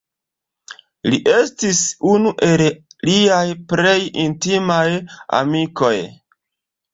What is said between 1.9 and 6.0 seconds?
unu el liaj plej intimaj amikoj.